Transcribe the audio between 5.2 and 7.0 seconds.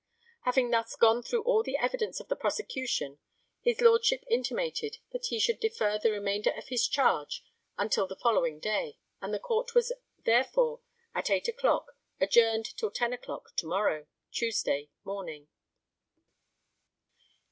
he should defer the remainder of his